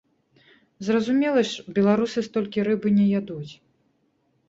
[0.87, 3.53] Зразумела ж, беларусы столькі рыбы не ядуць.